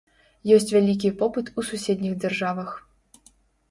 [0.55, 2.77] Ёсць вялікі попыт у суседніх дзяржавах.